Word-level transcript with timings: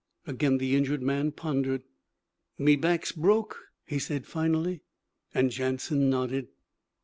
Again 0.25 0.57
the 0.57 0.75
injured 0.75 1.03
man 1.03 1.31
pondered. 1.31 1.83
'Me 2.57 2.75
back's 2.75 3.11
broke?' 3.11 3.59
he 3.85 3.99
said 3.99 4.25
finally, 4.25 4.81
and 5.31 5.51
Jansen 5.51 6.09
nodded. 6.09 6.47